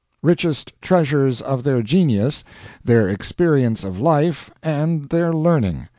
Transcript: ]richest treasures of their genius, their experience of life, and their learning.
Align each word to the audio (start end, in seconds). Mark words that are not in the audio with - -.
]richest 0.23 0.73
treasures 0.81 1.41
of 1.41 1.63
their 1.63 1.83
genius, 1.83 2.43
their 2.83 3.07
experience 3.07 3.83
of 3.83 3.99
life, 3.99 4.49
and 4.63 5.09
their 5.09 5.31
learning. 5.31 5.85